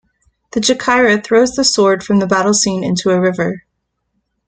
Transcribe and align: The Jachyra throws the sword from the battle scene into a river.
The 0.53 0.59
Jachyra 0.59 1.23
throws 1.23 1.51
the 1.51 1.63
sword 1.63 2.03
from 2.03 2.17
the 2.17 2.25
battle 2.25 2.55
scene 2.55 2.83
into 2.83 3.11
a 3.11 3.21
river. 3.21 3.65